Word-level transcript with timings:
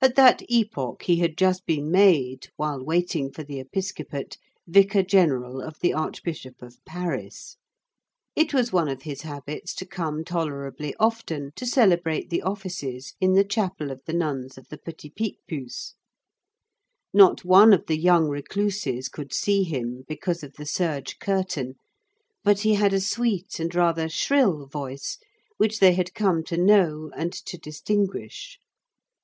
At 0.00 0.14
that 0.14 0.42
epoch 0.48 1.02
he 1.06 1.16
had 1.16 1.36
just 1.36 1.66
been 1.66 1.90
made, 1.90 2.50
while 2.54 2.84
waiting 2.84 3.32
for 3.32 3.42
the 3.42 3.58
episcopate, 3.58 4.38
vicar 4.64 5.02
general 5.02 5.60
of 5.60 5.80
the 5.80 5.92
Archbishop 5.92 6.62
of 6.62 6.78
Paris. 6.84 7.56
It 8.36 8.54
was 8.54 8.72
one 8.72 8.86
of 8.88 9.02
his 9.02 9.22
habits 9.22 9.74
to 9.74 9.84
come 9.84 10.22
tolerably 10.24 10.94
often 11.00 11.50
to 11.56 11.66
celebrate 11.66 12.30
the 12.30 12.42
offices 12.42 13.14
in 13.20 13.32
the 13.32 13.42
chapel 13.42 13.90
of 13.90 14.00
the 14.06 14.12
nuns 14.12 14.56
of 14.56 14.68
the 14.68 14.78
Petit 14.78 15.10
Picpus. 15.10 15.96
Not 17.12 17.44
one 17.44 17.72
of 17.72 17.86
the 17.88 17.98
young 17.98 18.28
recluses 18.28 19.08
could 19.08 19.32
see 19.34 19.64
him, 19.64 20.04
because 20.06 20.44
of 20.44 20.52
the 20.52 20.66
serge 20.66 21.18
curtain, 21.18 21.74
but 22.44 22.60
he 22.60 22.74
had 22.74 22.92
a 22.92 23.00
sweet 23.00 23.58
and 23.58 23.74
rather 23.74 24.08
shrill 24.08 24.68
voice, 24.68 25.18
which 25.56 25.80
they 25.80 25.94
had 25.94 26.14
come 26.14 26.44
to 26.44 26.56
know 26.56 27.10
and 27.16 27.32
to 27.32 27.58
distinguish. 27.58 28.60